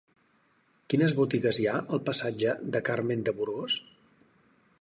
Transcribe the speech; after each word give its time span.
Quines 0.93 1.13
botigues 1.19 1.59
hi 1.59 1.67
ha 1.71 1.75
al 1.97 2.03
passatge 2.09 2.57
de 2.77 2.85
Carmen 2.91 3.25
de 3.29 3.39
Burgos? 3.43 3.81